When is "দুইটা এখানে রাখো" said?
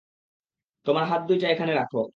1.29-2.01